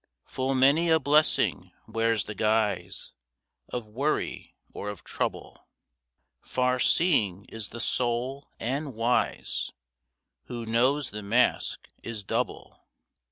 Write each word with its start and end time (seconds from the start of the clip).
Full 0.25 0.55
many 0.55 0.89
a 0.89 0.97
blessing 0.99 1.73
wears 1.87 2.23
the 2.25 2.33
guise 2.33 3.13
Of 3.69 3.85
worry 3.85 4.55
or 4.73 4.89
of 4.89 5.03
trouble; 5.03 5.67
Far 6.41 6.79
seeing 6.79 7.45
is 7.49 7.69
the 7.69 7.79
soul, 7.79 8.49
and 8.59 8.95
wise, 8.95 9.71
Who 10.45 10.65
knows 10.65 11.11
the 11.11 11.21
mask 11.21 11.87
is 12.01 12.23
double. 12.23 12.83